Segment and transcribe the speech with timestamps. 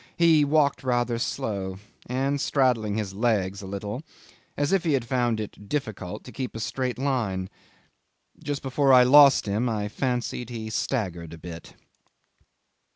[0.17, 4.01] He walked rather slow, and straddling his legs a little,
[4.57, 7.51] as if he had found it difficult to keep a straight line.
[8.43, 11.75] Just before I lost him I fancied he staggered a bit.